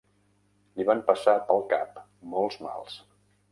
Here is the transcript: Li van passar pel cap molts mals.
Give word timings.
Li 0.79 0.85
van 0.91 1.03
passar 1.09 1.35
pel 1.51 1.63
cap 1.75 2.01
molts 2.35 2.61
mals. 2.67 3.01